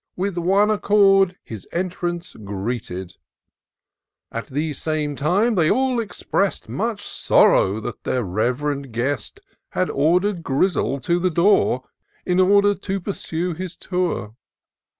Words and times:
With 0.15 0.35
one 0.35 0.71
accord 0.71 1.37
his 1.43 1.67
entrance 1.71 2.33
greeted: 2.33 3.17
At 4.31 4.47
the 4.47 4.73
same 4.73 5.15
time, 5.15 5.53
they 5.53 5.69
all 5.69 5.99
expressed 5.99 6.67
Much 6.67 7.03
sorrow 7.05 7.79
that 7.81 8.03
their 8.03 8.23
rev'rend 8.23 8.93
guest 8.93 9.41
Had 9.73 9.91
order'd 9.91 10.41
Grizzle 10.41 10.99
to 11.01 11.19
the 11.19 11.29
door. 11.29 11.83
In 12.25 12.39
order 12.39 12.73
to 12.73 12.99
pursue 12.99 13.53
his 13.53 13.75
tour. 13.75 14.33